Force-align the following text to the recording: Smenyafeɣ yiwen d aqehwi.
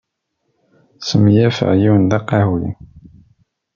Smenyafeɣ 1.07 1.71
yiwen 1.81 2.03
d 2.09 2.11
aqehwi. 2.17 2.67